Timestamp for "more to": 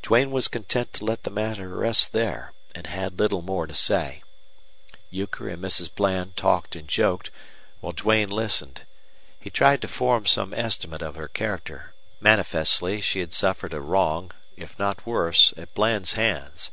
3.42-3.74